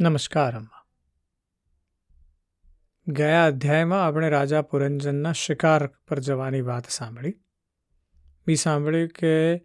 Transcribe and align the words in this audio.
નમસ્કાર 0.00 0.56
અમ્મા 0.56 0.86
ગયા 3.08 3.46
અધ્યાયમાં 3.46 4.06
આપણે 4.06 4.28
રાજા 4.28 4.62
પુરંજનના 4.62 5.32
શિકાર 5.32 5.86
પર 5.86 6.18
જવાની 6.18 6.60
વાત 6.60 6.88
સાંભળી. 6.88 7.40
બી 8.46 8.56
સાંભળ્યું 8.56 9.08
કે 9.08 9.62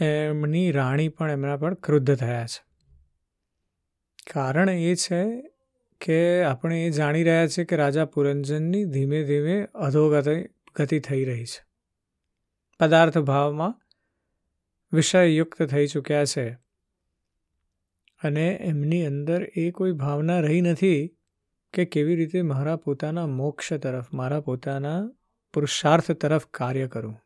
એમની 0.00 0.72
રાણી 0.72 1.08
પણ 1.08 1.30
એમના 1.30 1.56
પર 1.56 1.74
ક્રુદ્ધ 1.74 2.14
થયા 2.14 2.46
છે. 2.46 2.64
કારણ 4.32 4.70
એ 4.70 4.94
છે 4.94 5.50
કે 6.00 6.44
આપણે 6.44 6.86
એ 6.86 6.90
જાણી 6.90 7.24
રહ્યા 7.24 7.46
છીએ 7.46 7.64
કે 7.64 7.76
રાજા 7.76 8.04
પુરંજનની 8.04 8.84
ધીમે 8.84 9.24
ધીમે 9.24 9.64
અધોગતિ 9.64 10.48
ગતિ 10.74 11.00
થઈ 11.00 11.24
રહી 11.24 11.44
છે. 11.44 11.66
પદાર્થ 12.80 13.18
ભાવમાં 13.18 13.80
વિષયયુક્ત 14.92 15.62
થઈ 15.62 15.86
ચૂક્યા 15.86 16.24
છે. 16.24 16.63
અને 18.24 18.58
એમની 18.60 19.06
અંદર 19.06 19.48
એ 19.56 19.70
કોઈ 19.70 19.92
ભાવના 19.92 20.40
રહી 20.40 20.60
નથી 20.60 21.16
કે 21.72 21.84
કેવી 21.84 22.16
રીતે 22.16 22.42
મારા 22.42 22.76
પોતાના 22.76 23.26
મોક્ષ 23.26 23.72
તરફ, 23.72 24.12
મારા 24.12 24.40
પોતાના 24.40 25.10
પુરુષાર્થ 25.52 26.10
તરફ 26.12 26.46
કાર્ય 26.46 26.88
કરું. 26.88 27.20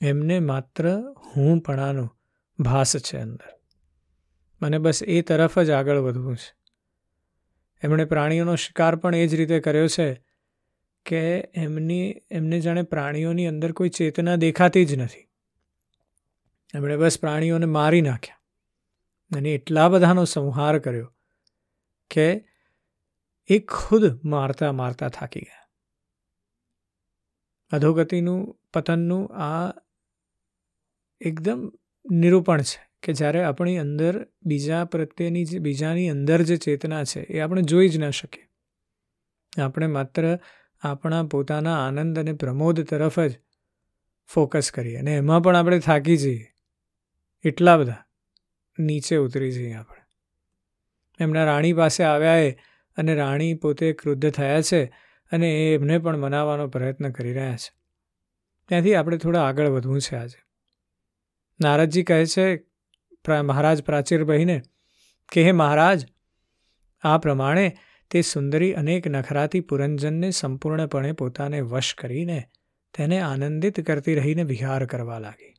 એમને 0.00 0.40
માત્ર 0.40 1.14
હુંપણાનો 1.36 2.08
ભાસ 2.58 2.96
છે 2.96 3.18
અંદર. 3.18 3.50
મને 4.62 4.78
બસ 4.78 5.02
એ 5.02 5.22
તરફ 5.22 5.58
જ 5.58 5.70
આગળ 5.70 5.98
વધવું 5.98 6.36
છે. 6.36 6.54
એમણે 7.82 8.04
પ્રાણીઓનો 8.04 8.56
શિકાર 8.56 8.96
પણ 8.96 9.14
એ 9.14 9.26
જ 9.26 9.34
રીતે 9.34 9.60
કર્યો 9.60 9.86
છે 9.86 10.24
કે 11.06 11.50
એમની, 11.54 12.14
એમને 12.30 12.60
જાણે 12.60 12.82
પ્રાણીઓની 12.82 13.46
અંદર 13.46 13.72
કોઈ 13.72 13.88
ચેતના 13.88 14.36
દેખાતી 14.36 14.84
જ 14.84 14.94
નથી. 14.94 15.28
એમણે 16.74 16.96
બસ 16.96 17.20
પ્રાણીઓને 17.20 17.66
મારી 17.66 18.00
નાખ્યા. 18.00 18.36
અને 19.34 19.50
એટલા 19.50 19.88
બધાનો 19.88 20.24
સંહાર 20.24 20.78
કર્યો 20.78 21.14
કે 22.10 22.44
એ 23.48 23.58
ખુદ 23.58 24.20
મારતા 24.24 24.72
મારતા 24.72 25.08
થાકી 25.08 25.40
ગયા. 25.40 25.66
અધોગતિનું, 27.72 28.60
પતનનું 28.74 29.36
આ 29.36 29.72
એકદમ 31.20 31.72
નિરૂપણ 32.10 32.62
છે 32.62 32.90
કે 33.02 33.12
જ્યારે 33.12 33.44
આપણી 33.44 33.78
અંદર 33.78 34.26
બીજા 34.42 34.84
પ્રત્યેની 34.84 35.44
જે, 35.44 35.58
બીજાની 35.58 36.10
અંદર 36.10 36.42
જે 36.42 36.56
ચેતના 36.56 37.04
છે 37.04 37.20
એ 37.20 37.40
આપણે 37.40 37.62
જોઈ 37.62 37.88
જ 37.88 37.98
ન 37.98 38.10
શકીએ. 38.10 38.48
આપણે 39.62 39.86
માત્ર 39.86 40.38
આપણા 40.80 41.22
પોતાના 41.22 41.86
આનંદ 41.86 42.18
અને 42.18 42.32
પ્રમોદ 42.32 42.80
તરફ 42.80 43.20
જ 43.20 43.40
ફોકસ 44.26 44.70
કરીએ 44.72 44.96
અને 44.96 45.16
એમાં 45.16 45.42
પણ 45.42 45.56
આપણે 45.56 45.78
થાકી 45.78 46.16
જઈએ. 46.16 46.52
એટલા 47.44 47.76
બધા. 47.76 48.05
નીચે 48.78 49.16
ઉતરી 49.16 49.50
જઈએ 49.50 49.72
આપણે. 49.72 50.02
એમના 51.20 51.44
રાણી 51.44 51.72
પાસે 51.72 52.04
આવ્યા 52.04 52.36
એ 52.36 52.50
અને 52.96 53.14
રાણી 53.14 53.54
પોતે 53.54 53.92
ક્રુદ્ધ 53.92 54.30
થયા 54.30 54.62
છે 54.62 54.84
અને 55.32 55.50
એ 55.50 55.74
એમને 55.74 55.98
પણ 55.98 56.16
મનાવવાનો 56.16 56.68
પ્રયત્ન 56.68 57.10
કરી 57.10 57.32
રહ્યા 57.32 57.56
છે. 57.56 57.72
ત્યાંથી 58.68 58.94
આપણે 58.94 59.16
થોડા 59.16 59.44
આગળ 59.44 59.68
વધવું 59.68 60.00
છે 60.00 60.16
આજે. 60.16 60.42
નારદજી 61.60 62.02
કહે 62.02 62.26
છે 62.26 62.66
મહારાજ 63.42 63.82
પ્રાચીર 63.82 64.24
બહીને, 64.24 64.62
કે 65.32 65.42
હે 65.42 65.52
મહારાજ, 65.52 66.06
આ 67.02 67.18
પ્રમાણે 67.18 67.76
તે 68.10 68.20
સુંદરી 68.22 68.72
અનેક 68.72 69.08
નખરાથી 69.08 69.60
પુરંજનને 69.60 70.30
સંપૂર્ણપણે 70.30 71.12
પોતાને 71.12 71.60
વશ 71.60 71.94
કરીને 71.94 72.44
તેને 72.94 73.20
આનંદિત 73.20 73.80
કરતી 73.80 74.14
રહીને 74.14 74.42
વિહાર 74.42 74.86
કરવા 74.86 75.18
લાગી. 75.18 75.55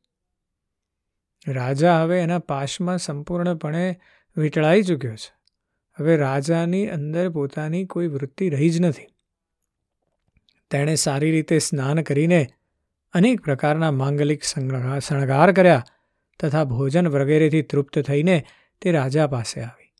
રાજા 1.47 2.03
હવે 2.03 2.19
એના 2.19 2.39
પાશમાં 2.39 2.97
સંપૂર્ણપણે 2.97 3.99
વીંટળાઈ 4.37 4.81
ચૂક્યો 4.81 5.15
છે. 5.15 5.33
હવે 5.99 6.17
રાજાની 6.17 6.87
અંદર 6.87 7.29
પોતાની 7.29 7.85
કોઈ 7.85 8.07
વૃત્તિ 8.07 8.49
રહી 8.49 8.69
જ 8.69 8.81
નથી. 8.81 9.07
તેણે 10.71 10.95
સારી 10.95 11.31
રીતે 11.31 11.59
સ્નાન 11.59 12.01
કરીને 12.01 12.47
અનેક 13.13 13.41
પ્રકારના 13.41 13.91
માંગલિક 13.91 14.43
શણગાર 14.99 15.51
કર્યા 15.51 15.85
તથા 16.39 16.63
ભોજન 16.63 17.07
વગેરેથી 17.07 17.61
તૃપ્ત 17.61 17.99
થઈને 17.99 18.45
તે 18.81 18.91
રાજા 18.91 19.27
પાસે 19.27 19.61
આવી. 19.61 19.93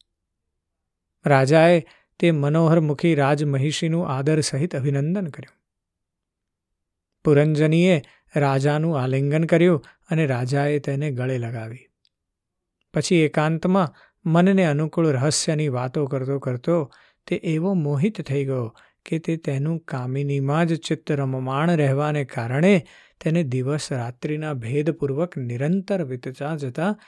રાજાએ 1.25 1.83
તે 2.19 2.31
મનોહરમુખી 2.31 3.16
રાજમહિષીનું 3.16 4.09
આદર 4.09 4.41
સહિત 4.41 4.75
અભિનંદન 4.75 5.28
કર્યું. 5.28 5.57
પુરંજનીએ 7.25 8.01
રાજાનું 8.35 9.01
આલિંગન 9.01 9.43
કર્યું 9.43 9.85
અને 10.09 10.25
રાજાએ 10.25 10.79
તેને 10.79 11.11
ગળે 11.11 11.38
લગાવી. 11.38 11.88
પછી 12.93 13.15
એકાંતમાં 13.15 13.93
મનને 14.25 14.63
અનુકૂળ 14.63 15.07
રહસ્યની 15.07 15.67
વાતો 15.67 16.05
કરતો 16.05 16.39
કરતો 16.39 16.91
તે 17.27 17.35
એવો 17.35 17.73
મોહિત 17.73 18.21
થઈ 18.21 18.45
ગયો 18.45 18.75
કે 19.05 19.19
તે 19.19 19.38
તેનું 19.38 19.79
કામિનીમાં 19.79 20.65
જ 20.65 20.75
ચિત્ત 20.75 21.11
રમમાણ 21.11 21.71
રહેવાને 21.71 22.25
કારણે 22.25 22.85
તેને 23.21 23.43
દિવસ 23.43 23.93
રાત્રિના 23.93 24.53
ભેદપૂર્વક 24.53 25.38
નિરંતર 25.38 26.03
વીતતા 26.03 26.55
જતા 26.55 26.99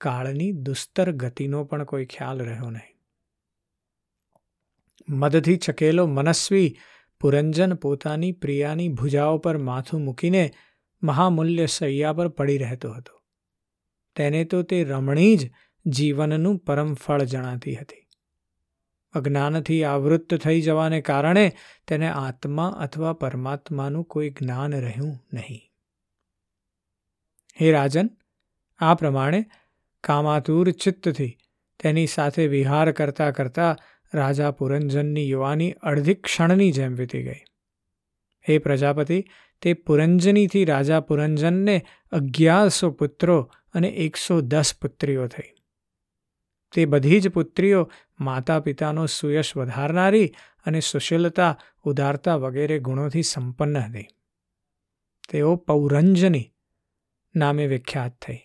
કાળની 0.00 0.52
દુસ્તર 0.52 1.12
ગતિનો 1.12 1.64
પણ 1.64 1.84
કોઈ 1.84 2.04
ખ્યાલ 2.04 2.38
રહ્યો 2.38 2.70
નહીં. 2.70 2.98
મદથી 5.08 5.56
ચકેલો 5.56 6.06
મનસ્વી 6.06 6.76
પુરંજન 7.20 7.74
પોતાની 7.74 8.32
પ્રિયાની 8.32 8.88
ભુજાઓ 8.88 9.38
પર 9.38 9.58
માથું 9.58 10.04
મૂકીને 10.04 10.50
મહામૂલ્ય 11.02 11.66
સૈયા 11.66 12.12
પર 12.12 12.28
પડી 12.28 12.58
રહેતો 12.58 12.92
હતો. 12.92 13.20
તેને 14.16 14.44
તો 14.44 14.62
તે 14.62 14.84
રમણી 14.84 15.36
જ 15.36 15.50
જીવનનું 15.86 16.58
પરમ 16.58 16.94
ફળ 16.94 17.22
જણાતી 17.22 17.74
હતી. 17.74 18.04
અજ્ઞાનથી 19.12 19.84
આવૃત્ત 19.84 20.34
થઈ 20.34 20.60
જવાને 20.60 21.00
કારણે 21.00 21.52
તેને 21.88 22.08
આત્મા 22.08 22.68
અથવા 22.68 23.12
પરમાત્માનું 23.12 24.04
કોઈ 24.04 24.30
જ્ઞાન 24.30 24.72
રહ્યું 24.72 25.26
નહીં. 25.32 25.60
હે 27.60 27.72
રાજન, 27.72 28.10
આ 28.78 28.94
પ્રમાણે 28.94 29.44
કામાતુર 30.00 30.70
ચિત્તથી 30.70 31.38
તેની 31.82 32.06
સાથે 32.06 32.46
વિહાર 32.46 32.92
કરતા 32.92 33.30
કરતા 33.30 33.76
રાજા 34.14 34.50
પુરંજનની 34.50 35.28
યુવાની 35.28 35.72
અડધી 35.72 36.14
ક્ષણની 36.14 36.72
જેમ 36.72 36.94
વીતી 36.94 37.22
ગઈ. 37.22 37.40
હે 38.48 38.58
પ્રજાપતિ 38.58 39.24
તે 39.62 39.72
પુરંજનીથી 39.72 40.64
રાજા 40.64 41.00
પુરંજનને 41.00 41.84
અગિયારસો 42.12 42.90
પુત્રો 42.90 43.50
અને 43.74 43.88
એકસો 43.88 44.40
દસ 44.40 44.74
પુત્રીઓ 44.82 45.26
થઈ. 45.26 45.50
તે 46.72 46.84
બધી 46.84 47.20
જ 47.20 47.28
પુત્રીઓ 47.28 47.90
માતા 48.20 48.60
પિતાનો 48.60 49.06
સુયશ 49.06 49.56
વધારનારી 49.56 50.34
અને 50.66 50.80
સુશીલતા 50.80 51.58
ઉદારતા 51.82 52.36
વગેરે 52.36 52.78
ગુણોથી 52.78 53.22
સંપન્ન 53.22 53.78
હતી. 53.78 54.06
તેઓ 55.30 55.56
પૌરંજની 55.56 56.52
નામે 57.36 57.66
વિખ્યાત 57.66 58.18
થઈ. 58.18 58.38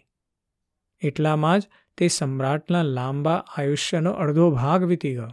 એટલામાં 1.01 1.59
જ 1.59 1.63
તે 1.97 2.07
સમ્રાટના 2.07 2.84
લાંબા 2.84 3.45
આયુષ્યનો 3.57 4.12
અડધો 4.12 4.51
ભાગ 4.51 4.84
વીતી 4.84 5.12
ગયો. 5.12 5.31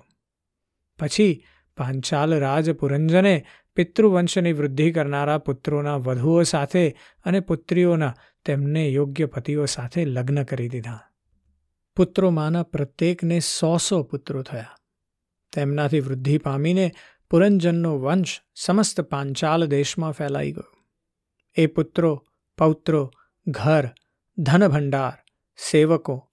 પછી 0.99 1.45
પાંચાલ 1.77 2.39
રાજ 2.39 2.71
પુરંજને 2.71 3.47
પિતૃવંશની 3.77 4.53
વૃદ્ધિ 4.53 4.93
કરનારા 4.93 5.39
પુત્રોના 5.39 5.97
વધુઓ 5.97 6.43
સાથે 6.43 6.97
અને 7.25 7.41
પુત્રીઓના 7.41 8.15
તેમને 8.45 8.89
યોગ્ય 8.89 9.27
પતિઓ 9.27 9.65
સાથે 9.65 10.05
લગ્ન 10.05 10.43
કરી 10.43 10.69
દીધા. 10.69 11.01
પુત્રોમાંના 11.97 12.63
પ્રત્યેકને 12.63 13.41
સો 13.41 13.77
સો 13.77 14.03
પુત્રો 14.03 14.43
થયા. 14.43 14.67
તેમનાથી 15.53 16.01
વૃદ્ધિ 16.01 16.39
પામીને 16.39 16.93
પુરંજનનો 17.31 17.99
વંશ 17.99 18.41
સમસ્ત 18.55 19.01
પાંચાલ 19.01 19.65
દેશમાં 19.65 20.13
ફેલાઈ 20.13 20.53
ગયો. 20.53 20.77
એ 21.55 21.67
પુત્રો, 21.67 22.27
પૌત્રો, 22.59 23.11
ઘર, 23.47 23.89
ધનભંડાર, 24.39 25.13
સેવકો, 25.71 26.31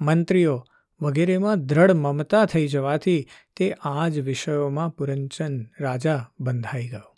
મંત્રીઓ 0.00 0.64
વગેરેમાં 1.02 1.66
દ્રઢ 1.66 1.90
મમતા 1.90 2.44
થઈ 2.44 2.68
જવાથી 2.68 3.26
તે 3.56 3.72
આ 3.72 4.08
જ 4.08 4.20
વિષયોમાં 4.20 4.90
પુરંચન 4.90 5.66
રાજા 5.80 6.30
બંધાઈ 6.40 6.88
ગયો. 6.88 7.14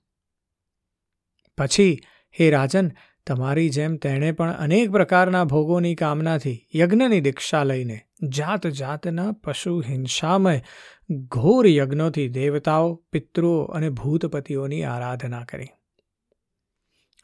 પછી, 1.58 2.00
હે 2.40 2.50
રાજન, 2.50 2.90
તમારી 3.26 3.70
જેમ 3.70 3.96
તેણે 3.96 4.32
પણ 4.32 4.52
અનેક 4.52 4.90
પ્રકારના 4.90 5.44
ભોગોની 5.44 5.94
કામનાથી 5.94 6.66
યજ્ઞની 6.76 7.20
દીક્ષા 7.20 7.64
લઈને 7.64 8.00
જાત 8.28 8.66
જાતના 8.66 9.32
પશુ 9.32 9.80
હિંસામય 9.80 10.60
ઘોર 11.10 11.66
યજ્ઞોથી 11.66 12.28
દેવતાઓ, 12.28 12.94
પિતૃઓ 12.94 13.62
અને 13.62 13.90
ભૂતપતિઓની 13.90 14.84
આરાધના 14.84 15.44
કરી. 15.44 15.66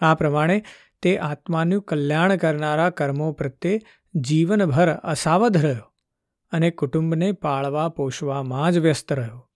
આ 0.01 0.15
પ્રમાણે 0.15 0.65
તે 1.03 1.19
આત્માનું 1.19 1.83
કલ્યાણ 1.83 2.37
કરનારા 2.37 2.91
કર્મો 2.91 3.33
પ્રત્યે 3.33 3.81
જીવનભર 4.15 4.91
અસાવધ 4.91 5.65
રહ્યો. 5.65 5.92
અને 6.53 6.71
કુટુંબને 6.71 7.33
પાળવા, 7.33 7.89
પોષવામાં 7.89 8.73
જ 8.73 8.79
વ્યસ્ત 8.79 9.13
રહ્યો. 9.13 9.51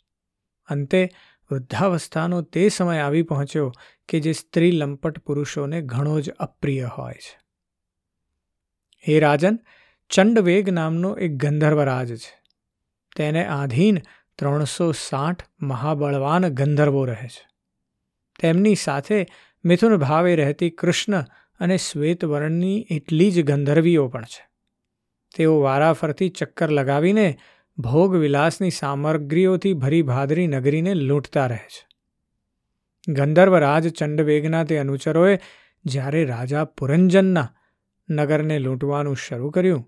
અંતે 0.68 1.08
વૃદ્ધાવસ્થાનો 1.50 2.42
તે 2.42 2.68
સમય 2.68 2.98
આવી 2.98 3.22
પહોંચ્યો 3.22 3.72
કે 4.08 4.20
જે 4.20 4.32
સ્ત્રી 4.32 4.70
લંપટ 4.70 5.18
પુરુષોને 5.18 5.82
ઘણો 5.82 6.20
જ 6.20 6.30
અપ્રિય 6.30 6.84
હોય 6.84 7.12
છે. 7.12 7.38
હે 9.08 9.20
રાજન 9.20 9.58
ચંડવેગ 10.10 10.68
નામનો 10.68 11.16
એક 11.16 11.32
ગંધર્વ 11.32 11.80
રાજ 11.80 12.14
છે. 12.14 12.42
તેને 13.16 13.46
આધીન 13.46 13.98
ત્રણસો 14.38 14.92
સાઠ 14.92 15.46
મહાબળવાન 15.62 16.48
ગંધર્વો 16.48 17.04
રહે 17.04 17.28
છે. 17.28 17.48
તેમની 18.40 18.74
સાથે 18.74 19.26
મિથુન 19.64 19.96
ભાવે 19.96 20.36
રહેતી 20.36 20.70
કૃષ્ણ 20.70 21.24
અને 21.60 21.76
શ્વેતવર્ણની 21.76 22.86
એટલી 22.90 23.30
જ 23.30 23.42
ગંધર્વીઓ 23.42 24.08
પણ 24.08 24.22
છે. 24.22 24.45
તેઓ 25.36 25.54
વારાફરતી 25.60 26.28
ચક્કર 26.28 26.70
લગાવીને 26.70 27.26
ભોગ 27.78 28.16
વિલાસની 28.16 28.70
સામગ્રીઓથી 28.70 29.74
ભરી 29.74 30.02
ભાદરી 30.02 30.46
નગરીને 30.46 30.92
લૂંટતા 30.94 31.46
રહે 31.46 31.64
છે. 31.68 31.82
ગંધર્વ 33.08 33.56
રાજ 33.58 33.88
ચંડવેગના 33.88 34.64
તે 34.64 34.78
અનુચરોએ 34.78 35.34
જ્યારે 35.84 36.24
રાજા 36.24 36.64
પુરંજનના 36.78 37.48
નગરને 38.08 38.56
લૂંટવાનું 38.58 39.16
શરૂ 39.16 39.50
કર્યું, 39.50 39.84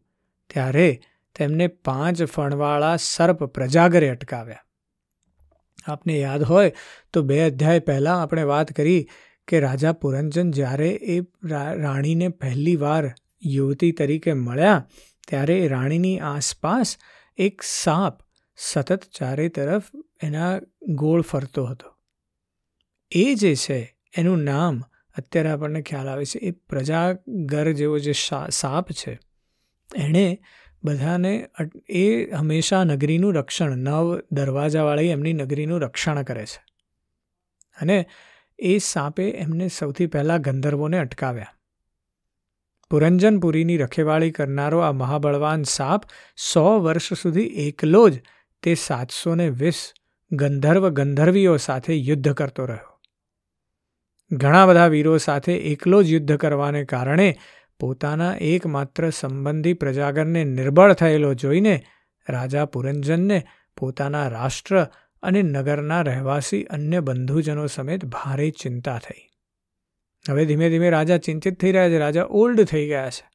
ત્યારે 0.50 0.88
તેમને 1.36 1.66
પાંચ 1.84 2.22
ફણવાળા 2.24 2.96
સર્પ 2.96 3.44
પ્રજાગરે 3.54 4.10
અટકાવ્યા. 4.10 4.64
આપને 5.86 6.18
યાદ 6.18 6.42
હોય 6.42 6.72
તો 7.12 7.22
બે 7.22 7.40
અધ્યાય 7.44 7.78
પહેલાં 7.78 8.22
આપણે 8.22 8.44
વાત 8.44 8.72
કરી 8.72 9.00
કે 9.48 9.60
રાજા 9.60 9.92
પુરંજન 9.92 10.50
જ્યારે 10.50 10.90
એ 11.08 11.18
રાણીને 11.82 12.28
પહેલી 12.28 12.76
વાર 12.76 13.04
યુવતી 13.46 13.92
તરીકે 13.92 14.32
મળ્યા 14.32 14.84
ત્યારે 15.28 15.69
રાણીની 15.69 16.20
આસપાસ 16.20 16.96
એક 17.36 17.62
સાપ 17.62 18.20
સતત 18.56 19.04
ચારે 19.04 19.48
તરફ 19.48 19.82
એના 20.22 20.60
ગોળ 20.88 21.22
ફરતો 21.22 21.64
હતો. 21.64 21.94
એ 23.10 23.34
જે 23.34 23.54
છે, 23.54 23.96
એનું 24.16 24.38
નામ 24.38 24.84
અત્યારે 25.16 25.50
આપણને 25.50 25.82
ખ્યાલ 25.82 26.08
આવે 26.08 26.25
છે, 26.25 26.38
એ 26.38 26.50
પ્રજાગર 26.50 27.72
જેવો 27.72 27.98
જે 27.98 28.12
સાપ 28.50 28.92
છે, 28.92 29.19
એણે 29.96 30.38
બધાને 30.84 31.48
એ 31.88 32.31
હંમેશા 32.31 32.84
નગરીનું 32.84 33.34
રક્ષણ, 33.34 33.76
નવ 33.76 34.20
દરવાજાવાળી 34.32 35.06
એમની 35.06 35.32
નગરીનું 35.32 35.81
રક્ષણ 35.81 36.22
કરે 36.22 36.46
છે. 36.46 36.64
અને 37.81 38.06
એ 38.58 38.78
સાપે 38.78 39.31
એમને 39.31 39.69
સૌથી 39.69 40.06
પહેલાં 40.06 40.40
ગંધર્વોને 40.40 40.98
અટકાવ્યા. 40.98 41.57
પુરંજનપુરીની 42.90 43.76
રખેવાળી 43.76 44.31
કરનારો 44.31 44.79
આ 44.79 44.93
મહાબળવાન 44.93 45.62
સાપ 45.62 46.02
સો 46.52 46.81
વર્ષ 46.81 47.12
સુધી 47.12 47.43
એકલો 47.43 48.08
જ 48.08 48.20
તે 48.62 48.75
સાતસો 48.75 49.35
ને 49.35 49.49
વીસ 49.50 49.93
ગંધર્વ 50.32 50.88
ગંધર્વીઓ 50.88 51.56
સાથે 51.56 51.94
યુદ્ધ 51.94 52.32
કરતો 52.32 52.67
રહ્યો. 52.67 53.00
ઘણા 54.32 54.67
બધા 54.67 54.87
વીરો 54.87 55.19
સાથે 55.19 55.55
એકલો 55.55 56.02
જ 56.02 56.12
યુદ્ધ 56.12 56.37
કરવાને 56.37 56.85
કારણે 56.85 57.37
પોતાના 57.81 58.35
એકમાત્ર 58.37 59.11
સંબંધી 59.11 59.73
પ્રજાગરને 59.73 60.44
નિર્બળ 60.44 60.93
થયેલો 60.93 61.34
જોઈને 61.34 61.82
રાજા 62.29 62.64
પુરંજનને 62.64 63.43
પોતાના 63.76 64.29
રાષ્ટ્ર 64.29 64.87
અને 65.23 65.43
નગરના 65.43 66.02
રહેવાસી 66.02 66.64
અન્ય 66.64 67.00
બંધુજનો 67.00 67.67
સમેત 67.67 68.05
ભારે 68.05 68.50
ચિંતા 68.50 68.99
થઈ. 68.99 69.38
હવે 70.31 70.44
ધીમે 70.44 70.70
ધીમે 70.70 70.91
રાજા 70.91 71.19
ચિંતિત 71.19 71.61
થઈ 71.61 71.73
રહ્યા 71.73 71.88
છે. 71.88 71.99
રાજા 71.99 72.26
ઓલ્ડ 72.31 72.65
થઈ 72.65 72.87
ગયા 72.87 73.11
છે. 73.11 73.31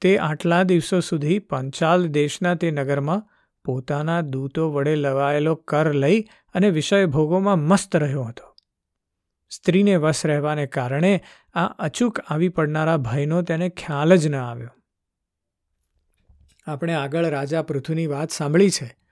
તે 0.00 0.18
આટલા 0.18 0.62
દિવસો 0.62 1.00
સુધી 1.00 1.38
પંચાલ 1.38 2.06
દેશના 2.06 2.54
તે 2.54 2.70
નગરમાં 2.70 3.50
પોતાના 3.64 4.20
દૂતો 4.20 4.72
વડે 4.72 4.96
લવાયેલો 4.96 5.54
કર 5.54 5.92
લઈ 5.92 6.20
અને 6.54 6.70
વિષય 6.70 7.06
ભોગોમાં 7.06 7.58
મસ્ત 7.58 7.96
રહ્યો 7.96 8.22
હતો. 8.22 8.56
સ્ત્રીને 9.50 9.96
વશ 9.96 10.26
રહેવાને 10.26 10.66
કારણે 10.66 11.22
આ 11.54 11.66
અચૂક 11.66 12.20
આવી 12.20 12.48
પડનારા 12.48 12.96
ભયનો 12.96 13.42
તેને 13.42 13.68
ખ્યાલ 13.68 14.16
જ 14.16 14.28
ન 14.28 14.36
આવ્યો. 14.36 14.70
આપણે 16.66 16.94
આગળ 16.94 17.24
રાજા 17.24 17.62
પૃથુની 17.62 18.06
વાત 18.06 18.30
સાંભળી 18.30 18.70
છે. 18.70 19.03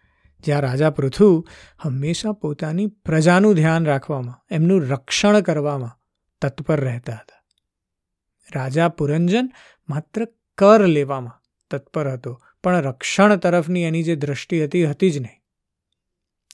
જ્યાં 0.45 0.61
રાજા 0.61 0.91
પૃથુ 0.91 1.47
હંમેશા 1.79 2.33
પોતાની 2.33 2.87
પ્રજાનું 2.87 3.55
ધ્યાન 3.55 3.87
રાખવામાં, 3.87 4.45
એમનું 4.51 4.89
રક્ષણ 4.89 5.41
કરવામાં 5.41 5.99
તત્પર 6.43 6.81
રહેતા 6.81 7.13
હતા. 7.13 7.45
રાજા 8.55 8.89
પુરંજન 8.89 9.53
માત્ર 9.89 10.29
કર 10.59 10.87
લેવામાં 10.87 11.43
તત્પર 11.71 12.09
હતો, 12.09 12.41
પણ 12.65 12.83
રક્ષણ 12.83 13.37
તરફની 13.37 13.83
એની 13.83 14.03
જે 14.03 14.17
દ્રષ્ટિ 14.17 14.65
હતી 14.65 14.85
હતી 14.85 15.11
જ 15.11 15.19
નહીં. 15.19 15.43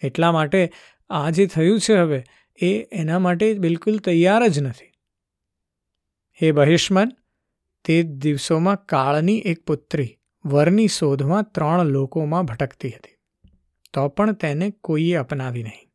એટલા 0.02 0.32
માટે 0.32 0.72
આ 1.10 1.30
જે 1.30 1.46
થયું 1.46 1.80
છે 1.80 1.94
હવે, 1.94 2.24
એ 2.62 2.82
એના 2.92 3.18
માટે 3.18 3.54
બિલકુલ 3.54 3.98
તૈયાર 3.98 4.48
જ 4.48 4.58
નથી. 4.58 4.92
હે 6.42 6.52
બહિષ્મન, 6.52 7.08
તે 7.84 8.02
દિવસોમાં 8.02 8.84
કાળની 8.86 9.38
એક 9.38 9.64
પુત્રી 9.64 10.18
વરની 10.44 10.88
શોધમાં 10.88 11.42
ત્રણ 11.42 11.84
લોકોમાં 11.84 12.44
ભટકતી 12.44 12.90
હતી. 12.90 13.17
તો 13.94 14.08
પણ 14.08 14.32
તેને 14.32 14.70
કોઈએ 14.70 15.14
અપનાવી 15.14 15.62
નહીં. 15.62 15.88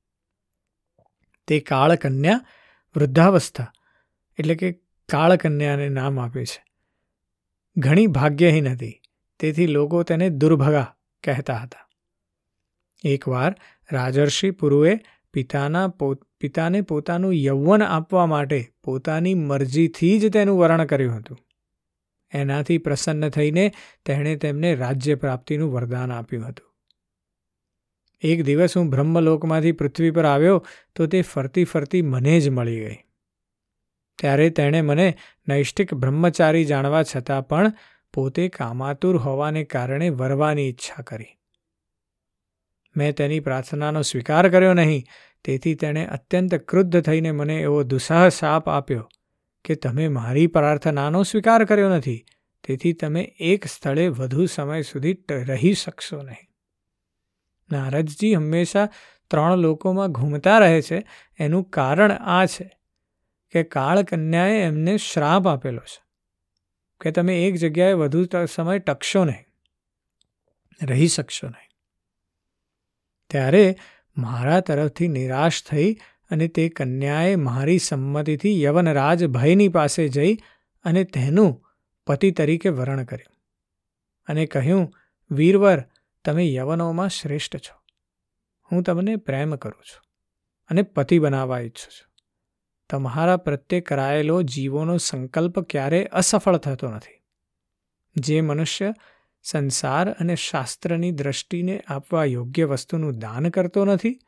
તે 1.48 1.60
કાળકન્યા 1.60 2.42
વૃદ્ધાવસ્થા, 2.95 3.72
એટલે 4.40 4.56
કે 4.56 4.72
કાળકન્યાને 5.10 5.90
નામ 5.90 6.19
આપ્યું 6.19 6.45
છે. 6.45 6.66
ઘણી 7.78 8.07
ભાગ્યહીન 8.07 8.69
હતી, 8.69 9.01
તેથી 9.40 9.68
લોકો 9.68 10.04
તેને 10.04 10.30
દુર્ભગા 10.30 10.95
કહેતા 11.24 11.56
હતા. 11.56 11.90
એકવાર 13.04 13.56
રાજર્ષિ 13.92 14.51
પુરુએ 14.51 15.00
પિતાના 15.34 15.88
પિતાને 16.39 16.81
પોતાનું 16.81 17.34
યૌવન 17.34 17.84
આપવા 17.84 18.25
માટે 18.25 18.74
પોતાની 18.84 19.34
મરજીથી 19.34 20.19
જ 20.19 20.34
તેનું 20.34 20.60
વર્ણ 20.60 20.86
કર્યું 20.86 21.18
હતું. 21.18 21.38
એનાથી 22.31 22.78
પ્રસન્ન 22.78 23.30
થઈને 23.30 23.72
તેણે 24.06 24.36
તેમને 24.36 24.75
રાજ્ય 24.75 25.16
પ્રાપ્તિનું 25.16 25.74
વરદાન 25.74 26.12
આપ્યું 26.12 26.48
હતું. 26.48 26.73
એક 28.24 28.44
દિવસ 28.44 28.78
હું 28.78 28.90
બ્રહ્મલોકમાંથી 28.90 29.72
પૃથ્વી 29.72 30.12
પર 30.12 30.25
આવ્યો 30.25 30.66
તો 30.96 31.08
તે 31.08 31.22
ફરતી 31.22 31.64
ફરતી 31.64 32.02
મને 32.02 32.40
જ 32.40 32.50
મળી 32.50 32.80
ગઈ. 32.80 33.00
ત્યારે 34.20 34.50
તેણે 34.50 34.81
મને 34.81 35.08
નૈષ્ઠિક 35.48 35.94
બ્રહ્મચારી 35.94 36.66
જાણવા 36.66 37.04
છતાં 37.04 37.48
પણ 37.48 37.74
પોતે 38.14 38.48
કામાતુર 38.50 39.18
હોવાને 39.18 39.64
કારણે 39.64 40.10
વરવાની 40.10 40.70
ઈચ્છા 40.70 41.02
કરી. 41.02 41.34
મેં 42.96 43.16
તેની 43.16 43.40
પ્રાર્થનાનો 43.40 44.02
સ્વીકાર 44.02 44.50
કર્યો 44.50 44.74
નહીં, 44.74 45.04
તેથી 45.46 45.75
તેણે 45.75 46.06
અત્યંત 46.06 46.56
ક્રુદ્ધ 46.56 47.02
થઈને 47.02 47.31
મને 47.31 47.60
એવો 47.62 47.84
દુસાહ 47.84 48.30
શાપ 48.30 48.70
આપ્યો 48.70 49.10
કે 49.66 49.75
તમે 49.75 50.08
મારી 50.08 50.48
પ્રાર્થનાનો 50.48 51.24
સ્વીકાર 51.24 51.66
કર્યો 51.66 51.90
નથી, 51.90 52.25
તેથી 52.64 52.94
તમે 52.94 53.24
એક 53.40 53.66
સ્થળે 53.66 54.08
વધુ 54.08 54.46
સમય 54.46 54.81
સુધી 54.81 55.18
રહી 55.31 55.74
શકશો 55.74 56.22
નહીં. 56.22 56.52
નારદજી 57.74 58.34
હંમેશા 58.36 58.88
ત્રણ 59.32 59.58
લોકોમાં 59.58 60.12
ઘૂમતા 60.12 60.60
રહે 60.60 60.80
છે. 60.82 61.00
એનું 61.39 61.70
કારણ 61.70 62.12
આ 62.12 62.46
છે 62.46 62.70
કે 63.53 63.63
કાળકન્યાએ 63.72 64.62
એમને 64.62 64.94
શ્રાપ 65.03 65.48
આપેલો 65.48 65.84
છે 65.86 66.01
કે 67.01 67.12
તમે 67.12 67.36
એક 67.46 67.56
જગ્યાએ 67.56 68.00
વધુ 68.00 68.46
સમય 68.46 68.80
ટકશો 68.80 69.24
નહીં, 69.25 69.46
રહી 70.82 71.08
શકશો 71.08 71.48
નહીં. 71.48 71.72
ત્યારે 73.32 73.65
મારા 74.18 74.60
તરફથી 74.60 75.08
નિરાશ 75.08 75.60
થઈ 75.63 75.89
અને 76.32 76.48
તે 76.48 76.65
કન્યાએ 76.70 77.36
મારી 77.42 77.80
સંમતિથી 77.80 78.56
યવનરાજ 78.63 79.25
ભયની 79.27 79.70
પાસે 79.70 80.03
જઈ 80.10 80.34
અને 80.86 81.03
તેનું 81.13 81.51
પતિ 82.08 82.32
તરીકે 82.32 82.70
વરણ 82.70 83.03
કર્યું 83.03 83.34
અને 84.27 84.46
કહ્યું, 84.46 84.86
વીરવર 85.32 85.80
તમે 86.25 86.53
યવનોમાં 86.53 87.10
શ્રેષ્ઠ 87.10 87.58
છો. 87.58 87.75
હું 88.72 88.84
તમને 88.84 89.15
પ્રેમ 89.15 89.56
કરું 89.56 89.84
છું 89.84 90.03
અને 90.70 90.82
પતિ 90.82 91.20
બનાવવા 91.20 91.60
ઈચ્છું 91.60 91.92
છું. 91.92 92.13
તમારા 92.89 93.38
પ્રત્યે 93.38 93.82
કરાયેલો 93.82 94.42
જીવોનો 94.42 94.98
સંકલ્પ 94.98 95.60
ક્યારેય 95.60 96.06
અસફળ 96.06 96.58
થતો 96.58 96.88
નથી. 96.88 97.24
જે 98.15 98.42
મનુષ્ય 98.42 98.94
સંસાર 99.44 100.12
અને 100.12 100.36
શાસ્ત્રની 100.36 101.12
દ્રષ્ટિને 101.12 101.84
આપવા 101.88 102.25
યોગ્ય 102.25 102.65
વસ્તુનું 102.65 103.20
દાન 103.20 103.50
કરતો 103.50 103.86
નથી 103.86 104.20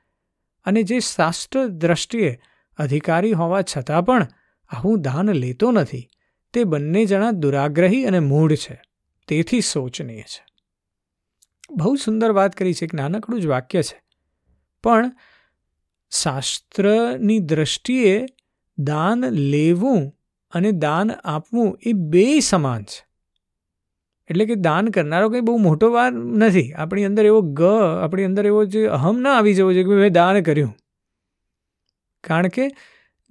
અને 0.65 0.83
જે 0.83 0.99
શાસ્ત્ર 0.99 1.65
દ્રષ્ટિએ 1.65 2.41
અધિકારી 2.77 3.31
હોવા 3.31 3.61
છતાં 3.61 4.05
પણ 4.05 4.27
આવું 4.69 5.01
દાન 5.01 5.29
લેતો 5.29 5.71
નથી, 5.71 6.09
તે 6.53 6.63
બંને 6.63 7.05
જણા 7.05 7.31
દુરાગ્રહી 7.31 8.05
અને 8.05 8.19
મૂઢ 8.19 8.53
છે, 8.53 8.81
તેથી 9.27 9.61
શોચનીય 9.61 10.21
છે. 10.21 10.54
બહુ 11.71 11.95
સુંદર 11.95 12.31
વાત 12.31 12.55
કરી 12.55 12.73
છે, 12.73 12.85
એક 12.85 12.93
નાનકડું 12.93 13.41
જ 13.41 13.45
વાક્ય 13.45 13.83
છે. 13.83 14.03
પણ 14.83 15.11
શાસ્ત્રની 16.09 17.39
દ્રષ્ટિએ 17.39 18.25
દાન 18.77 19.25
લેવું 19.25 20.17
અને 20.51 20.71
દાન 20.71 21.11
આપવું 21.11 21.79
એ 21.81 21.93
બે 21.93 22.39
સમાન 22.39 22.83
છે. 22.83 23.05
એટલે 24.29 24.45
કે 24.45 24.55
દાન 24.55 24.89
કરનારો 24.89 25.29
કંઈ 25.29 25.41
બહુ 25.41 25.57
મોટો 25.57 25.91
વાર 25.91 26.11
નથી. 26.11 26.73
આપણી 26.73 27.05
અંદર 27.05 27.25
એવો 27.25 27.41
ગ, 27.41 27.61
આપણી 28.03 28.23
અંદર 28.23 28.45
એવો 28.45 28.65
જે 28.65 28.85
અહમ 28.85 29.19
ના 29.19 29.37
આવી 29.37 29.53
જવો 29.53 29.73
જોઈએ 29.73 29.83
કે 29.83 29.89
મેં 29.89 30.13
દાન 30.13 30.43
કર્યું. 30.43 30.75
કારણ 32.23 32.47
કે 32.47 32.69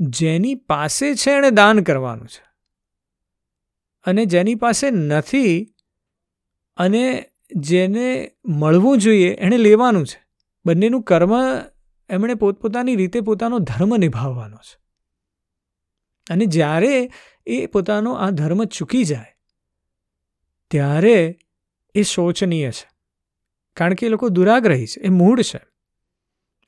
જેની 0.00 0.54
પાસે 0.54 1.14
છે 1.14 1.30
એણે 1.30 1.50
દાન 1.50 1.82
કરવાનું 1.82 2.26
છે. 2.26 2.44
અને 4.04 4.26
જેની 4.26 4.54
પાસે 4.54 4.90
નથી 4.90 5.74
અને 6.76 7.30
જેને 7.52 8.30
મળવું 8.48 8.98
જોઈએ 8.98 9.34
એણે 9.34 9.56
લેવાનું 9.56 10.06
છે. 10.06 10.22
બંનેનું 10.66 11.02
કર્મ 11.02 11.32
એમણે 12.10 12.34
પોતપોતાની 12.34 12.96
રીતે 12.96 13.20
પોતાનો 13.20 13.58
ધર્મ 13.58 13.96
નિભાવવાનો 13.96 14.56
છે. 14.56 14.78
અને 16.30 16.46
જ્યારે 16.46 17.10
એ 17.46 17.66
પોતાનો 17.66 18.12
આ 18.12 18.30
ધર્મ 18.30 18.64
ચૂકી 18.64 19.04
જાય, 19.04 19.32
ત્યારે 20.70 21.38
એ 21.94 22.02
શોચનીય 22.02 22.70
છે. 22.70 22.88
કારણ 23.76 23.94
કે 23.94 24.06
એ 24.06 24.08
લોકો 24.08 24.28
દુરાગ્રહી 24.28 24.86
છે, 24.86 25.00
એ 25.00 25.08
મૂળ 25.08 25.42
છે. 25.42 25.60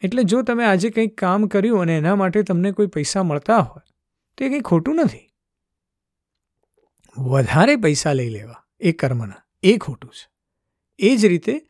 એટલે 0.02 0.22
જો 0.22 0.42
તમે 0.42 0.64
આજે 0.64 0.90
કંઈક 0.90 1.18
કામ 1.18 1.46
કર્યું 1.46 1.80
અને 1.80 1.96
એના 1.96 2.16
માટે 2.16 2.42
તમને 2.42 2.72
કોઈ 2.72 2.86
પૈસા 2.86 3.22
મળતા 3.22 3.58
હોય, 3.58 3.92
તો 4.38 4.44
એ 4.44 4.48
કંઈ 4.48 4.60
ખોટું 4.60 4.96
નથી. 4.96 5.30
વધારે 7.18 7.76
પૈસા 7.76 8.12
લઈ 8.12 8.28
લેવા 8.28 8.64
એ 8.80 8.92
કર્મના, 8.92 9.42
એ 9.62 9.76
ખોટું 9.76 10.10
છે. 10.10 10.35
એ 10.98 11.16
જ 11.16 11.26
રીતે 11.26 11.66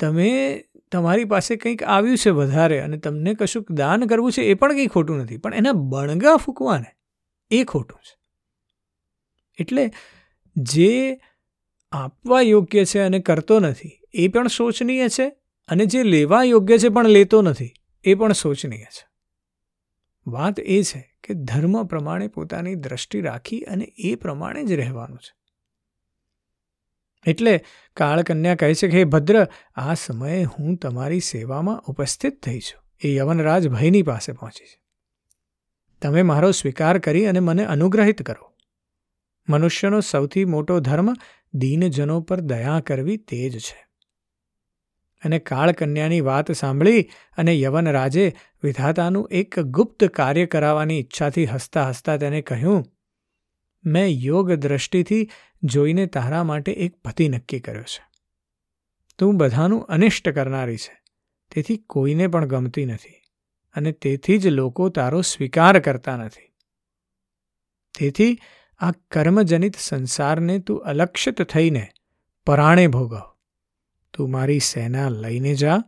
તમે 0.00 0.64
તમારી 0.92 1.24
પાસે 1.24 1.56
કંઈક 1.56 1.82
આવ્યું 1.82 2.16
છે 2.16 2.30
વધારે 2.30 2.80
અને 2.80 2.96
તમને 2.96 3.34
કશુંક 3.34 3.70
દાન 3.72 4.06
કરવું 4.06 4.32
છે 4.32 4.42
એ 4.42 4.54
પણ 4.54 4.72
કંઈ 4.72 4.86
ખોટું 4.86 5.18
નથી, 5.18 5.36
પણ 5.36 5.54
એના 5.54 5.72
બણગા 5.72 6.36
ફૂંકવાને 6.36 6.90
એ 7.50 7.64
ખોટું 7.64 7.98
છે. 7.98 8.18
એટલે 9.58 9.90
જે 10.56 11.20
આપવા 11.92 12.40
યોગ્ય 12.40 12.84
છે 12.84 12.98
અને 12.98 13.18
કરતો 13.18 13.60
નથી, 13.60 14.00
એ 14.14 14.28
પણ 14.28 14.46
શોચનીય 14.46 15.08
છે 15.08 15.30
અને 15.68 15.86
જે 15.86 16.02
લેવા 16.02 16.42
યોગ્ય 16.42 16.78
છે 16.78 16.88
પણ 16.88 17.06
લેતો 17.06 17.42
નથી, 17.42 17.72
એ 18.04 18.14
પણ 18.14 18.32
શોચનીય 18.32 18.84
છે. 18.84 19.06
વાત 20.26 20.60
એ 20.60 20.82
છે 20.82 21.16
કે 21.22 21.34
ધર્મ 21.34 21.84
પ્રમાણે 21.84 22.28
પોતાની 22.28 22.74
દ્રષ્ટિ 22.74 23.20
રાખી 23.20 23.60
અને 23.60 23.84
એ 23.84 24.14
પ્રમાણે 24.14 24.64
જ 24.64 24.72
રહેવાનું 24.72 25.18
છે. 25.18 25.43
એટલે 27.26 27.60
કાળકન્યા 27.96 28.54
કહે 28.54 28.74
છે 28.74 28.88
કે, 28.88 28.98
હે 28.98 29.04
ભદ્ર, 29.04 29.46
આ 29.74 29.94
સમયે 29.94 30.44
હું 30.44 30.76
તમારી 30.76 31.20
સેવામાં 31.20 31.80
ઉપસ્થિત 31.80 32.42
થઈ 32.42 32.60
છું. 32.60 32.84
એ 33.00 33.14
યવનરાજ 33.14 33.68
ભયની 33.68 34.02
પાસે 34.02 34.32
પહોંચી 34.32 34.64
છે. 34.64 34.82
તમે 36.02 36.22
મારો 36.22 36.50
સ્વીકાર 36.50 36.98
કરી 36.98 37.26
અને 37.26 37.40
મને 37.40 37.64
અનુગ્રહિત 37.64 38.22
કરો. 38.22 38.52
મનુષ્યનો 39.48 40.00
સૌથી 40.00 40.44
મોટો 40.44 40.80
ધર્મ 40.80 41.14
દીનજનો 41.54 42.20
પર 42.20 42.40
દયા 42.40 42.80
કરવી 42.80 43.16
તે 43.16 43.50
જ 43.50 43.58
છે. 43.58 43.84
અને 45.24 45.38
કાળકન્યાની 45.38 46.20
વાત 46.20 46.52
સાંભળી 46.52 47.02
અને 47.36 47.60
યવનરાજે 47.60 48.34
વિધાતાનું 48.62 49.28
એક 49.30 49.60
ગુપ્ત 49.60 50.04
કાર્ય 50.04 50.46
કરાવવાની 50.46 51.00
ઈચ્છાથી 51.00 51.46
હસતા 51.46 51.88
હસતા 51.88 52.16
તેને 52.16 52.42
કહ્યું 52.42 52.84
મેં 53.84 54.06
યોગ 54.06 54.52
દ્રષ્ટિથી 54.52 55.30
જોઈને 55.62 56.06
તારા 56.06 56.44
માટે 56.44 56.72
એક 56.72 56.96
પતિ 56.96 57.28
નક્કી 57.28 57.60
કર્યો 57.60 57.82
છે. 57.82 58.06
તું 59.18 59.36
બધાનું 59.36 59.82
અનિષ્ટ 59.82 60.28
કરનારી 60.28 60.76
છે. 60.76 61.02
તેથી 61.50 61.76
કોઈને 61.76 62.26
પણ 62.26 62.46
ગમતી 62.46 62.86
નથી 62.86 63.20
અને 63.74 63.92
તેથી 63.92 64.38
જ 64.38 64.46
લોકો 64.46 64.88
તારો 64.88 65.20
સ્વીકાર 65.20 65.80
કરતા 65.80 66.16
નથી. 66.16 66.54
તેથી 67.98 68.38
આ 68.78 68.90
કર્મજનિત 68.90 69.76
સંસારને 69.78 70.58
તું 70.58 70.78
અલક્ષિત 70.78 71.42
થઈને 71.42 71.88
પરાણે 72.46 72.86
ભોગવ. 72.86 73.20
તું 74.12 74.30
મારી 74.30 74.58
સેના 74.58 75.08
લઈને 75.08 75.54
જા. 75.54 75.82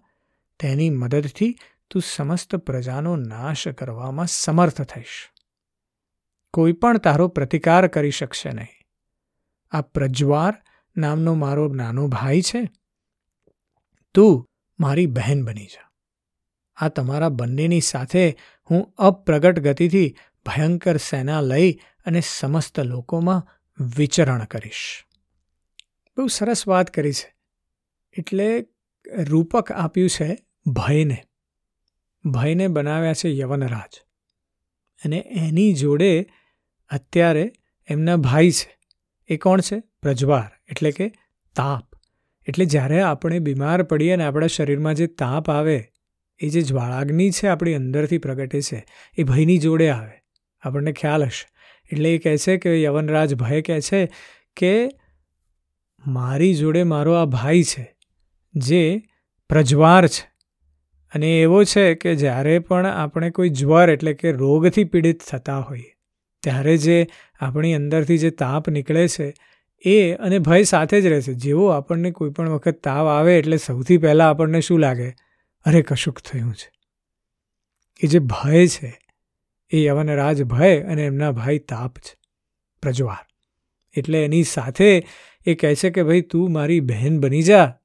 તેની 0.60 0.90
મદદથી 0.90 1.58
તું 1.90 2.02
સમસ્ત 2.02 2.56
પ્રજાનો 2.56 3.16
નાશ 3.16 3.68
કરવામાં 3.68 4.26
સમર્થ 4.26 4.82
થઈશ. 4.82 5.30
કોઈ 6.56 6.72
પણ 6.72 6.98
તારો 6.98 7.28
પ્રતિકાર 7.28 7.86
કરી 7.86 8.10
શકશે 8.10 8.50
નહીં. 8.50 8.86
આ 9.70 9.80
પ્રજ્વાર 9.80 10.54
નામનો 10.96 11.34
મારો 11.34 11.68
નાનો 11.68 12.08
ભાઈ 12.08 12.40
છે. 12.40 12.70
તું 14.14 14.48
મારી 14.80 15.06
બહેન 15.06 15.44
બની 15.44 15.66
જા. 15.66 15.90
આ 16.76 16.88
તમારા 16.88 17.28
બંનેની 17.28 17.80
સાથે 17.80 18.36
હું 18.70 18.94
અપ્રગટ 18.98 19.58
ગતિથી 19.58 20.16
ભયંકર 20.46 20.96
સેના 20.96 21.40
લઈ 21.40 21.72
અને 22.06 22.20
સમસ્ત 22.20 22.80
લોકોમાં 22.80 23.60
વિચરણ 23.96 24.44
કરીશ. 24.44 25.04
બહુ 26.16 26.26
સરસ 26.26 26.68
વાત 26.68 26.94
કરી 26.94 27.12
છે. 27.12 27.34
એટલે 28.18 28.66
રૂપક 29.24 29.72
આપ્યું 29.72 30.10
છે 30.10 30.38
ભયને. 30.66 31.24
ભયને 32.24 32.68
બનાવ્યા 32.68 33.14
છે 33.14 33.38
યવનરાજ. 33.38 34.02
અને 35.04 35.16
એની 35.18 35.72
જોડે 35.72 36.26
અત્યારે 36.90 37.52
એમના 37.88 38.16
ભાઈ 38.16 38.50
છે. 38.50 38.78
એ 39.28 39.36
કોણ 39.36 39.60
છે? 39.60 39.82
પ્રજવાર 40.02 40.50
એટલે 40.70 40.90
કે 40.90 41.08
તાપ. 41.56 41.96
એટલે 42.46 42.64
જ્યારે 42.64 43.02
આપણે 43.02 43.38
બીમાર 43.38 43.82
પડીએ 43.82 44.12
અને 44.12 44.24
આપણા 44.24 44.46
શરીરમાં 44.46 44.94
જે 44.94 45.06
તાપ 45.06 45.50
આવે, 45.50 45.84
એ 46.38 46.48
જે 46.48 46.62
જ્વાળાગ્નિ 46.62 47.30
છે 47.30 47.46
આપણી 47.46 47.74
અંદરથી 47.74 48.18
પ્રગટે 48.18 48.60
છે, 48.60 48.86
એ 49.18 49.22
ભયની 49.22 49.58
જોડે 49.58 49.88
આવે. 49.88 50.12
આપણને 50.60 50.92
ખ્યાલ 50.92 51.24
હશે. 51.24 51.48
એટલે 51.92 52.14
એ 52.14 52.18
કહે 52.18 52.36
છે 52.36 52.56
કે 52.56 52.82
યવનરાજ 52.82 53.34
ભય 53.34 53.62
કહે 53.62 53.80
છે 53.80 54.08
કે 54.56 54.88
મારી 56.06 56.54
જોડે 56.54 56.82
મારો 56.82 57.12
આ 57.12 57.24
ભાઈ 57.24 57.62
છે, 57.62 57.96
જે 58.54 59.02
પ્રજવાર 59.48 60.06
છે. 60.06 60.30
અને 61.14 61.40
એવો 61.40 61.64
છે 61.64 61.94
કે 61.94 62.14
જ્યારે 62.14 62.58
પણ 62.58 62.86
આપણે 62.86 63.30
કોઈ 63.30 63.48
જ્વર 63.48 63.90
એટલે 63.90 64.12
કે 64.12 64.32
રોગથી 64.32 64.84
પીડિત 64.84 65.22
થતા 65.22 65.58
હોઈએ 65.58 65.95
ત્યારે 66.46 66.76
જે 66.76 67.06
આપણી 67.40 67.74
અંદરથી 67.74 68.18
જે 68.18 68.30
તાપ 68.30 68.68
નીકળે 68.68 69.08
છે, 69.08 69.34
એ 69.84 70.12
અને 70.12 70.38
ભય 70.38 70.62
સાથે 70.62 71.00
જ 71.00 71.06
રહે 71.06 71.20
છે. 71.20 71.32
જેવો 71.32 71.66
આપણને 71.66 72.10
કોઈ 72.10 72.30
પણ 72.30 72.48
વખત 72.48 72.74
તાવ 72.74 73.08
આવે 73.08 73.38
એટલે 73.38 73.56
સૌથી 73.56 73.98
પહેલાં 73.98 74.30
આપણને 74.30 74.60
શું 74.60 74.78
લાગે? 74.78 75.10
અરે, 75.64 75.82
કશુંક 75.82 76.18
થયું 76.18 76.54
છે. 76.54 76.70
એ 78.00 78.06
જે 78.06 78.18
ભય 78.18 78.66
છે, 78.66 79.00
એ 79.70 79.84
યવનરાજ 79.84 80.42
ભય 80.42 80.80
અને 80.80 81.06
એમના 81.06 81.30
ભાઈ 81.30 81.58
તાપ 81.58 81.98
છે. 81.98 82.18
પ્રજવાર 82.82 83.26
એટલે 83.96 84.24
એની 84.24 84.42
સાથે 84.42 85.06
એ 85.46 85.54
કહે 85.54 85.74
છે 85.74 85.90
કે, 85.90 86.02
ભાઈ, 86.02 86.20
તું 86.20 86.52
મારી 86.52 86.80
બહેન 86.80 87.20
બની 87.20 87.42
જા. 87.42 87.78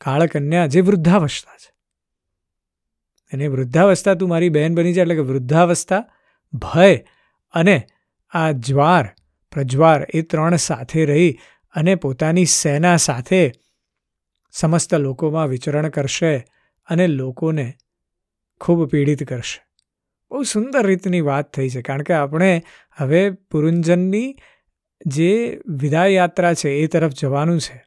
કાળકન્યા 0.00 0.66
જે 0.66 0.80
વૃદ્ધાવસ્થા 0.80 1.56
છે. 1.56 1.72
અને 3.32 3.46
વૃદ્ધાવસ્થા, 3.46 4.14
તું 4.14 4.28
મારી 4.28 4.48
બહેન 4.48 4.74
બની 4.74 4.92
જાય 4.92 5.02
એટલે 5.02 5.14
કે 5.14 5.20
વૃદ્ધાવસ્થા, 5.20 6.04
ભય 6.52 7.04
અને 7.54 7.76
આ 8.32 8.52
જ્વાર, 8.52 9.14
પ્રજ્વાર 9.52 10.06
એ 10.14 10.22
ત્રણ 10.22 10.56
સાથે 10.56 11.04
રહી 11.04 11.38
અને 11.74 11.94
પોતાની 11.94 12.44
સેના 12.44 12.96
સાથે 12.96 13.52
સમસ્ત 14.52 14.94
લોકોમાં 14.94 15.48
વિચરણ 15.48 15.88
કરશે 15.88 16.34
અને 16.88 17.06
લોકોને 17.06 17.66
ખૂબ 18.60 18.86
પીડિત 18.90 19.24
કરશે. 19.24 19.60
બહુ 20.30 20.42
સુંદર 20.42 20.86
રીતની 20.86 21.20
વાત 21.20 21.52
થઈ 21.54 21.68
છે, 21.68 21.82
કારણ 21.82 22.02
કે 22.02 22.12
આપણે 22.12 22.62
હવે 22.96 23.30
પુરુંજનની 23.30 24.36
જે 25.06 25.58
વિદાય 25.66 26.10
યાત્રા 26.10 26.54
છે 26.54 26.70
એ 26.70 26.86
તરફ 26.86 27.12
જવાનું 27.12 27.60
છે, 27.60 27.84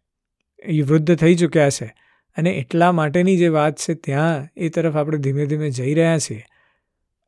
એ 0.63 0.81
વૃદ્ધ 0.81 1.15
થઈ 1.15 1.35
ચૂક્યા 1.35 1.69
છે 1.69 1.87
અને 2.37 2.51
એટલા 2.51 2.91
માટેની 2.91 3.37
જે 3.37 3.47
વાત 3.47 3.77
છે 3.77 3.93
ત્યાં 3.93 4.47
એ 4.57 4.69
તરફ 4.69 4.97
આપણે 4.97 5.17
ધીમે 5.17 5.45
ધીમે 5.45 5.69
જઈ 5.69 5.93
રહ્યા 5.93 6.17
છીએ. 6.17 6.43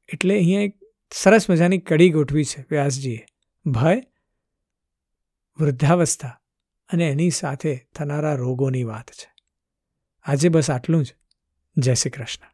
એટલે 0.10 0.38
અહીંયા 0.38 0.62
એક 0.62 0.76
સરસ 1.16 1.50
મજાની 1.50 1.78
કડી 1.78 2.10
ગોઠવી 2.10 2.44
છે 2.44 2.62
વ્યાસજીએ. 2.62 3.26
ભય, 3.66 4.04
વૃદ્ધાવસ્થા 5.60 6.40
અને 6.90 7.10
એની 7.10 7.30
સાથે 7.30 7.88
થનારા 7.96 8.36
રોગોની 8.36 8.84
વાત 8.84 9.12
છે. 9.12 9.34
આજે 10.24 10.50
બસ 10.50 10.72
આટલું 10.72 11.06
જ. 11.06 11.16
જય 11.78 11.94
શ્રી 11.94 12.12
કૃષ્ણ. 12.12 12.53